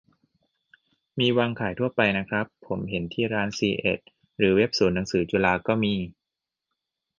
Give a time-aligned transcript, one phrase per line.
[1.19, 3.99] มีวางขายทั่วไปนะครับ ผมเห็นที่ร้านซีเอ็ด
[4.37, 5.93] หรือเว็บศูนย์หนังสือจุฬาก็มี